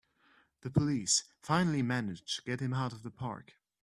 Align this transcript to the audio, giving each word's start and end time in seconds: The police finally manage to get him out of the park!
The 0.61 0.71
police 0.71 1.25
finally 1.43 1.83
manage 1.83 2.37
to 2.37 2.41
get 2.41 2.59
him 2.59 2.73
out 2.73 2.91
of 2.91 3.03
the 3.03 3.11
park! 3.11 3.53